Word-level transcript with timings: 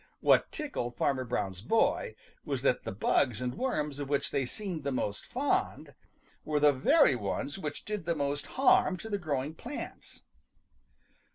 What 0.19 0.51
tickled 0.51 0.97
Farmer 0.97 1.23
Brown's 1.23 1.61
boy 1.61 2.15
was 2.43 2.63
that 2.63 2.85
the 2.85 2.91
bugs 2.91 3.39
and 3.39 3.53
worms 3.53 3.99
of 3.99 4.09
which 4.09 4.31
they 4.31 4.47
seemed 4.47 4.83
the 4.83 4.91
most 4.91 5.27
fond 5.27 5.93
were 6.43 6.59
the 6.59 6.73
very 6.73 7.15
ones 7.15 7.59
which 7.59 7.85
did 7.85 8.05
the 8.05 8.15
most 8.15 8.47
harm 8.57 8.97
to 8.97 9.11
the 9.11 9.19
growing 9.19 9.53
plants. 9.53 10.23